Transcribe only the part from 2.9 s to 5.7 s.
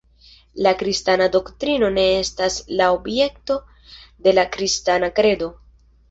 objekto de la kristana kredo.